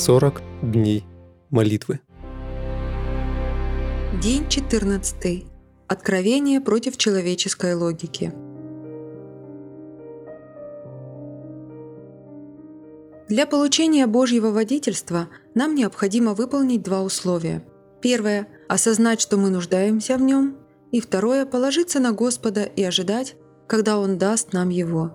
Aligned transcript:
40 0.00 0.40
дней 0.62 1.04
молитвы. 1.50 2.00
День 4.22 4.48
14. 4.48 5.44
Откровение 5.88 6.62
против 6.62 6.96
человеческой 6.96 7.74
логики. 7.74 8.32
Для 13.28 13.46
получения 13.46 14.06
Божьего 14.06 14.50
водительства 14.52 15.28
нам 15.54 15.74
необходимо 15.74 16.32
выполнить 16.32 16.82
два 16.82 17.02
условия. 17.02 17.62
Первое– 18.00 18.48
осознать, 18.68 19.20
что 19.20 19.36
мы 19.36 19.50
нуждаемся 19.50 20.16
в 20.16 20.22
нем. 20.22 20.56
И 20.92 21.02
второе– 21.02 21.44
положиться 21.46 22.00
на 22.00 22.12
Господа 22.12 22.62
и 22.62 22.82
ожидать, 22.82 23.36
когда 23.66 23.98
Он 23.98 24.16
даст 24.16 24.54
нам 24.54 24.70
его. 24.70 25.12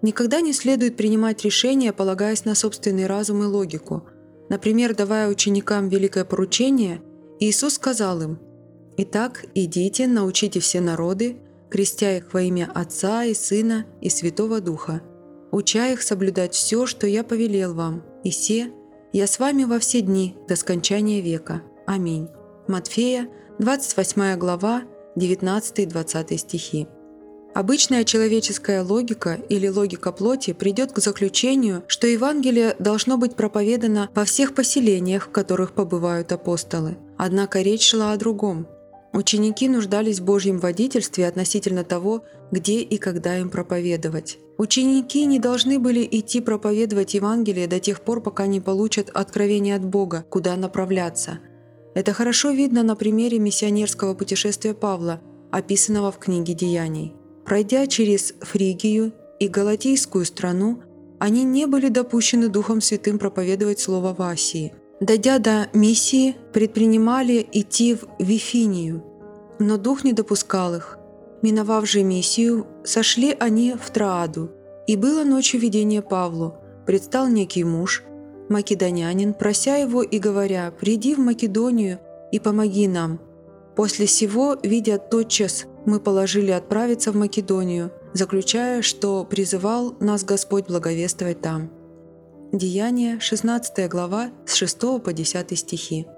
Никогда 0.00 0.40
не 0.40 0.52
следует 0.52 0.96
принимать 0.96 1.44
решения, 1.44 1.92
полагаясь 1.92 2.44
на 2.44 2.54
собственный 2.54 3.08
разум 3.08 3.42
и 3.42 3.46
логику. 3.46 4.06
Например, 4.48 4.94
давая 4.94 5.28
ученикам 5.28 5.88
великое 5.88 6.24
поручение, 6.24 7.02
Иисус 7.40 7.74
сказал 7.74 8.22
им 8.22 8.38
«Итак, 8.96 9.44
идите, 9.54 10.06
научите 10.06 10.60
все 10.60 10.80
народы, 10.80 11.36
крестя 11.70 12.16
их 12.16 12.32
во 12.32 12.42
имя 12.42 12.70
Отца 12.74 13.24
и 13.24 13.34
Сына 13.34 13.86
и 14.00 14.08
Святого 14.08 14.60
Духа, 14.60 15.02
уча 15.52 15.88
их 15.88 16.02
соблюдать 16.02 16.54
все, 16.54 16.86
что 16.86 17.06
я 17.06 17.22
повелел 17.22 17.74
вам, 17.74 18.02
и 18.24 18.30
все, 18.30 18.72
я 19.12 19.26
с 19.26 19.38
вами 19.38 19.64
во 19.64 19.78
все 19.78 20.00
дни 20.00 20.36
до 20.48 20.56
скончания 20.56 21.20
века. 21.20 21.62
Аминь». 21.86 22.28
Матфея, 22.66 23.28
28 23.58 24.36
глава, 24.36 24.82
19-20 25.16 26.36
стихи. 26.36 26.86
Обычная 27.54 28.04
человеческая 28.04 28.82
логика 28.82 29.40
или 29.48 29.68
логика 29.68 30.12
плоти 30.12 30.52
придет 30.52 30.92
к 30.92 30.98
заключению, 30.98 31.82
что 31.88 32.06
Евангелие 32.06 32.76
должно 32.78 33.16
быть 33.16 33.34
проповедано 33.34 34.10
во 34.14 34.24
всех 34.24 34.54
поселениях, 34.54 35.26
в 35.26 35.30
которых 35.30 35.72
побывают 35.72 36.30
апостолы. 36.30 36.96
Однако 37.16 37.62
речь 37.62 37.88
шла 37.88 38.12
о 38.12 38.16
другом. 38.16 38.68
Ученики 39.12 39.68
нуждались 39.68 40.20
в 40.20 40.24
Божьем 40.24 40.58
водительстве 40.58 41.26
относительно 41.26 41.82
того, 41.82 42.22
где 42.50 42.80
и 42.80 42.98
когда 42.98 43.38
им 43.38 43.50
проповедовать. 43.50 44.38
Ученики 44.58 45.24
не 45.24 45.38
должны 45.38 45.78
были 45.78 46.06
идти 46.10 46.40
проповедовать 46.40 47.14
Евангелие 47.14 47.66
до 47.66 47.80
тех 47.80 48.02
пор, 48.02 48.20
пока 48.20 48.46
не 48.46 48.60
получат 48.60 49.08
откровение 49.10 49.76
от 49.76 49.84
Бога, 49.84 50.24
куда 50.28 50.56
направляться. 50.56 51.40
Это 51.94 52.12
хорошо 52.12 52.50
видно 52.50 52.82
на 52.82 52.94
примере 52.94 53.38
миссионерского 53.38 54.14
путешествия 54.14 54.74
Павла, 54.74 55.20
описанного 55.50 56.12
в 56.12 56.18
книге 56.18 56.54
«Деяний». 56.54 57.17
Пройдя 57.48 57.86
через 57.86 58.34
Фригию 58.42 59.10
и 59.38 59.48
Галатийскую 59.48 60.26
страну, 60.26 60.82
они 61.18 61.44
не 61.44 61.66
были 61.66 61.88
допущены 61.88 62.48
Духом 62.48 62.82
Святым 62.82 63.18
проповедовать 63.18 63.80
Слово 63.80 64.12
в 64.12 64.20
Асии. 64.20 64.74
Дойдя 65.00 65.38
до 65.38 65.68
миссии, 65.72 66.36
предпринимали 66.52 67.48
идти 67.50 67.94
в 67.94 68.04
Вифинию, 68.18 69.02
но 69.58 69.78
Дух 69.78 70.04
не 70.04 70.12
допускал 70.12 70.74
их. 70.74 70.98
Миновав 71.40 71.88
же 71.88 72.02
миссию, 72.02 72.66
сошли 72.84 73.34
они 73.40 73.74
в 73.82 73.90
Трааду, 73.92 74.50
и 74.86 74.96
было 74.96 75.24
ночью 75.24 75.58
видение 75.58 76.02
Павлу. 76.02 76.56
Предстал 76.86 77.28
некий 77.28 77.64
муж, 77.64 78.04
македонянин, 78.50 79.32
прося 79.32 79.76
его 79.76 80.02
и 80.02 80.18
говоря, 80.18 80.70
«Приди 80.78 81.14
в 81.14 81.18
Македонию 81.18 81.98
и 82.30 82.40
помоги 82.40 82.86
нам». 82.88 83.20
После 83.78 84.08
сего, 84.08 84.56
видя 84.64 84.98
тотчас 84.98 85.66
мы 85.86 86.00
положили 86.00 86.50
отправиться 86.50 87.12
в 87.12 87.14
Македонию, 87.14 87.92
заключая, 88.12 88.82
что 88.82 89.24
призывал 89.24 89.96
нас 90.00 90.24
Господь 90.24 90.66
благовествовать 90.66 91.40
там. 91.40 91.70
Деяние, 92.50 93.20
16 93.20 93.88
глава, 93.88 94.30
с 94.46 94.54
6 94.54 95.00
по 95.00 95.12
10 95.12 95.56
стихи. 95.56 96.08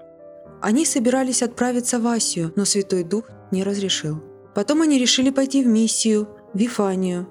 Они 0.59 0.87
собирались 0.87 1.43
отправиться 1.43 1.99
в 1.99 2.07
Асию, 2.07 2.51
но 2.55 2.65
Святой 2.65 3.03
Дух 3.03 3.25
не 3.51 3.63
разрешил. 3.63 4.23
Потом 4.55 4.81
они 4.81 4.97
решили 4.97 5.29
пойти 5.29 5.63
в 5.63 5.67
миссию, 5.67 6.29
в 6.55 6.57
Вифанию. 6.57 7.27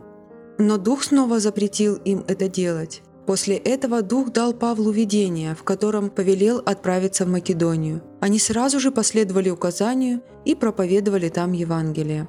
Но 0.59 0.77
Дух 0.77 1.03
снова 1.03 1.41
запретил 1.41 1.97
им 1.97 2.25
это 2.29 2.49
делать. 2.49 3.03
После 3.31 3.59
этого 3.59 4.03
Дух 4.03 4.33
дал 4.33 4.53
Павлу 4.53 4.91
видение, 4.91 5.55
в 5.55 5.63
котором 5.63 6.11
повелел 6.11 6.61
отправиться 6.67 7.25
в 7.25 7.29
Македонию. 7.29 8.03
Они 8.19 8.41
сразу 8.41 8.81
же 8.81 8.91
последовали 8.91 9.51
указанию 9.51 10.21
и 10.45 10.57
проповедовали 10.57 11.29
там 11.29 11.53
Евангелие. 11.53 12.29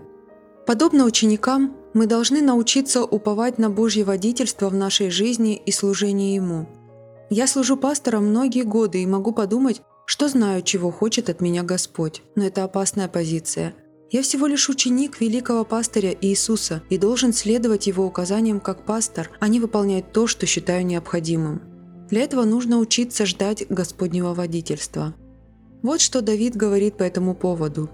Подобно 0.67 1.05
ученикам, 1.05 1.75
мы 1.95 2.05
должны 2.05 2.43
научиться 2.43 3.03
уповать 3.03 3.57
на 3.57 3.71
Божье 3.71 4.03
водительство 4.03 4.69
в 4.69 4.75
нашей 4.75 5.09
жизни 5.09 5.55
и 5.55 5.71
служении 5.71 6.35
Ему. 6.35 6.69
Я 7.31 7.47
служу 7.47 7.77
пастором 7.77 8.27
многие 8.27 8.61
годы 8.61 9.01
и 9.01 9.07
могу 9.07 9.31
подумать, 9.31 9.81
что 10.05 10.27
знаю, 10.27 10.61
чего 10.61 10.91
хочет 10.91 11.31
от 11.31 11.41
меня 11.41 11.63
Господь, 11.63 12.21
но 12.35 12.45
это 12.45 12.63
опасная 12.63 13.07
позиция. 13.07 13.73
Я 14.11 14.23
всего 14.23 14.45
лишь 14.45 14.67
ученик 14.67 15.21
великого 15.21 15.63
пастыря 15.63 16.13
Иисуса 16.19 16.83
и 16.89 16.97
должен 16.97 17.31
следовать 17.31 17.87
его 17.87 18.05
указаниям 18.05 18.59
как 18.59 18.85
пастор, 18.85 19.31
а 19.39 19.47
не 19.47 19.61
выполнять 19.61 20.11
то, 20.11 20.27
что 20.27 20.45
считаю 20.45 20.85
необходимым. 20.85 21.61
Для 22.09 22.23
этого 22.23 22.43
нужно 22.43 22.77
учиться 22.77 23.25
ждать 23.25 23.65
Господнего 23.69 24.33
водительства. 24.33 25.15
Вот 25.81 26.01
что 26.01 26.21
Давид 26.21 26.57
говорит 26.57 26.97
по 26.97 27.03
этому 27.03 27.33
поводу. 27.33 27.89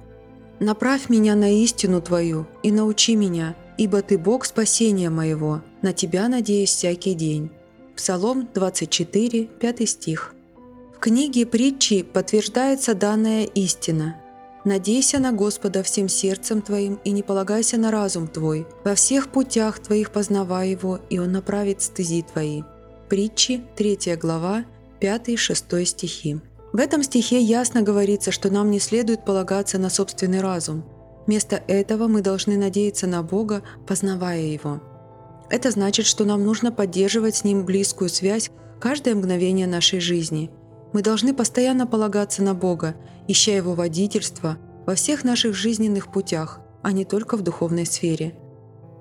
«Направь 0.60 1.08
меня 1.08 1.36
на 1.36 1.56
истину 1.64 2.02
Твою 2.02 2.48
и 2.64 2.72
научи 2.72 3.16
меня, 3.16 3.56
ибо 3.78 4.02
Ты 4.02 4.18
Бог 4.18 4.46
спасения 4.46 5.12
моего, 5.12 5.62
на 5.84 5.94
Тебя 5.94 6.28
надеюсь 6.30 6.72
всякий 6.72 7.14
день». 7.14 7.52
Псалом 7.96 8.50
24, 8.56 9.46
5 9.46 9.90
стих. 9.90 10.34
В 10.96 11.00
книге 11.00 11.46
притчи 11.46 12.02
подтверждается 12.02 12.96
данная 12.96 13.44
истина– 13.44 14.20
Надейся 14.68 15.20
на 15.20 15.32
Господа 15.32 15.82
всем 15.82 16.10
сердцем 16.10 16.62
твоим 16.62 17.00
и 17.06 17.12
не 17.12 17.24
полагайся 17.24 17.78
на 17.78 17.90
разум 17.90 18.28
твой. 18.28 18.68
Во 18.84 18.96
всех 18.96 19.32
путях 19.32 19.80
твоих 19.80 20.12
познавай 20.12 20.72
Его, 20.72 21.00
и 21.10 21.20
Он 21.20 21.32
направит 21.32 21.82
стези 21.82 22.22
твои». 22.22 22.64
Притчи, 23.08 23.64
3 23.78 24.18
глава, 24.18 24.66
5-6 25.00 25.86
стихи. 25.86 26.42
В 26.74 26.80
этом 26.80 27.02
стихе 27.02 27.40
ясно 27.40 27.82
говорится, 27.82 28.34
что 28.34 28.50
нам 28.50 28.70
не 28.70 28.82
следует 28.82 29.24
полагаться 29.24 29.78
на 29.78 29.90
собственный 29.90 30.42
разум. 30.42 30.84
Вместо 31.28 31.64
этого 31.70 32.10
мы 32.10 32.20
должны 32.22 32.58
надеяться 32.58 33.08
на 33.08 33.24
Бога, 33.24 33.64
познавая 33.88 34.42
Его. 34.42 34.82
Это 35.50 35.72
значит, 35.72 36.06
что 36.06 36.26
нам 36.26 36.44
нужно 36.44 36.74
поддерживать 36.74 37.38
с 37.38 37.46
Ним 37.46 37.64
близкую 37.64 38.10
связь 38.10 38.52
каждое 38.82 39.16
мгновение 39.16 39.66
нашей 39.66 40.02
жизни– 40.02 40.52
мы 40.98 41.04
должны 41.04 41.32
постоянно 41.32 41.86
полагаться 41.86 42.42
на 42.42 42.56
Бога, 42.56 42.96
ища 43.28 43.52
Его 43.52 43.76
водительство 43.76 44.58
во 44.88 44.96
всех 44.96 45.24
наших 45.24 45.54
жизненных 45.54 46.12
путях, 46.12 46.60
а 46.82 46.92
не 46.92 47.06
только 47.06 47.38
в 47.38 47.44
духовной 47.44 47.86
сфере. 47.86 48.34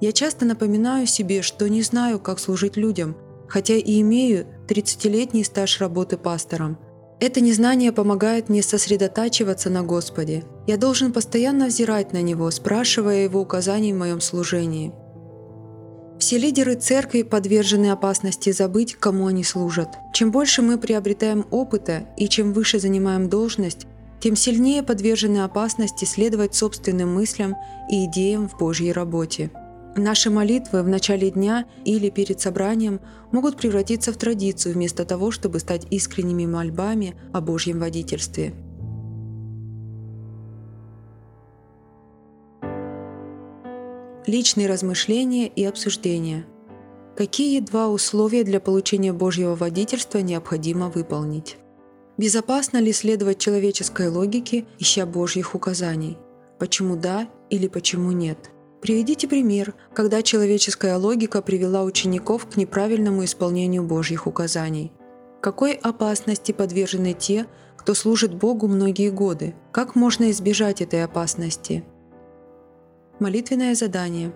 Я 0.02 0.12
часто 0.12 0.44
напоминаю 0.44 1.06
себе, 1.06 1.40
что 1.40 1.66
не 1.70 1.80
знаю, 1.80 2.18
как 2.18 2.38
служить 2.38 2.76
людям, 2.76 3.16
хотя 3.48 3.76
и 3.76 4.02
имею 4.02 4.46
30-летний 4.68 5.42
стаж 5.42 5.80
работы 5.80 6.18
пастором. 6.18 6.76
Это 7.18 7.40
незнание 7.40 7.92
помогает 7.92 8.50
мне 8.50 8.62
сосредотачиваться 8.62 9.70
на 9.70 9.82
Господе. 9.82 10.44
Я 10.66 10.76
должен 10.76 11.14
постоянно 11.14 11.68
взирать 11.68 12.12
на 12.12 12.20
Него, 12.20 12.50
спрашивая 12.50 13.24
Его 13.24 13.40
указаний 13.40 13.94
в 13.94 13.96
моем 13.96 14.20
служении– 14.20 14.92
все 16.18 16.38
лидеры 16.38 16.74
церкви 16.74 17.22
подвержены 17.22 17.90
опасности 17.90 18.50
забыть, 18.50 18.94
кому 18.94 19.26
они 19.26 19.44
служат. 19.44 19.88
Чем 20.12 20.30
больше 20.30 20.62
мы 20.62 20.78
приобретаем 20.78 21.46
опыта 21.50 22.06
и 22.16 22.28
чем 22.28 22.52
выше 22.52 22.78
занимаем 22.78 23.28
должность, 23.28 23.86
тем 24.20 24.34
сильнее 24.34 24.82
подвержены 24.82 25.44
опасности 25.44 26.04
следовать 26.04 26.54
собственным 26.54 27.14
мыслям 27.14 27.54
и 27.90 28.06
идеям 28.06 28.48
в 28.48 28.58
Божьей 28.58 28.92
работе. 28.92 29.50
Наши 29.94 30.30
молитвы 30.30 30.82
в 30.82 30.88
начале 30.88 31.30
дня 31.30 31.64
или 31.84 32.10
перед 32.10 32.40
собранием 32.40 33.00
могут 33.30 33.56
превратиться 33.56 34.12
в 34.12 34.16
традицию 34.16 34.74
вместо 34.74 35.04
того, 35.04 35.30
чтобы 35.30 35.58
стать 35.58 35.86
искренними 35.90 36.46
мольбами 36.46 37.14
о 37.32 37.40
Божьем 37.40 37.78
водительстве. 37.78 38.52
Личные 44.26 44.66
размышления 44.66 45.46
и 45.46 45.64
обсуждения. 45.64 46.46
Какие 47.16 47.60
два 47.60 47.88
условия 47.88 48.44
для 48.44 48.60
получения 48.60 49.12
Божьего 49.12 49.54
водительства 49.54 50.18
необходимо 50.18 50.90
выполнить? 50.90 51.56
Безопасно 52.18 52.78
ли 52.78 52.92
следовать 52.92 53.38
человеческой 53.38 54.08
логике, 54.08 54.66
ища 54.78 55.06
Божьих 55.06 55.54
указаний? 55.54 56.18
Почему 56.58 56.96
да 56.96 57.28
или 57.50 57.68
почему 57.68 58.12
нет? 58.12 58.50
Приведите 58.80 59.28
пример, 59.28 59.74
когда 59.94 60.22
человеческая 60.22 60.96
логика 60.96 61.42
привела 61.42 61.82
учеников 61.82 62.46
к 62.46 62.56
неправильному 62.56 63.24
исполнению 63.24 63.82
Божьих 63.82 64.26
указаний. 64.26 64.92
Какой 65.40 65.72
опасности 65.72 66.52
подвержены 66.52 67.12
те, 67.12 67.46
кто 67.76 67.94
служит 67.94 68.34
Богу 68.34 68.66
многие 68.66 69.10
годы? 69.10 69.54
Как 69.72 69.94
можно 69.94 70.30
избежать 70.30 70.82
этой 70.82 71.04
опасности? 71.04 71.84
Молитвенное 73.18 73.74
задание. 73.74 74.34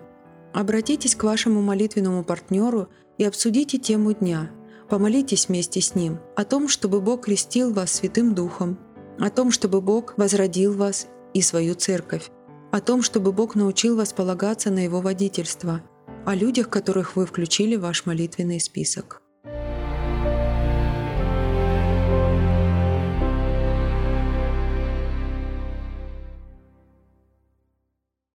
Обратитесь 0.53 1.15
к 1.15 1.23
вашему 1.23 1.61
молитвенному 1.61 2.23
партнеру 2.23 2.89
и 3.19 3.23
обсудите 3.23 3.77
тему 3.77 4.13
дня. 4.13 4.49
Помолитесь 4.89 5.47
вместе 5.47 5.81
с 5.81 5.93
Ним 5.93 6.19
о 6.35 6.45
том, 6.45 6.67
чтобы 6.67 6.99
Бог 6.99 7.25
крестил 7.25 7.71
вас 7.71 7.91
Святым 7.93 8.33
Духом, 8.33 8.79
о 9.19 9.29
том, 9.29 9.51
чтобы 9.51 9.81
Бог 9.81 10.15
возродил 10.17 10.73
вас 10.73 11.07
и 11.35 11.41
свою 11.41 11.75
церковь, 11.75 12.31
о 12.71 12.81
том, 12.81 13.03
чтобы 13.03 13.31
Бог 13.31 13.53
научил 13.55 13.95
вас 13.95 14.13
полагаться 14.13 14.71
на 14.71 14.79
Его 14.79 14.99
водительство, 14.99 15.81
о 16.25 16.33
людях, 16.33 16.69
которых 16.69 17.15
вы 17.15 17.27
включили 17.27 17.75
в 17.75 17.81
ваш 17.81 18.07
молитвенный 18.07 18.59
список. 18.59 19.21